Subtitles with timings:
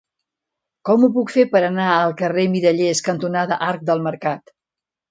[0.89, 4.61] Com ho puc fer per anar al carrer Mirallers cantonada Arc del Mercat?